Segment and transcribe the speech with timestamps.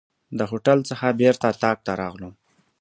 [0.37, 2.29] د هوټل څخه بیرته اطاق ته راغلو.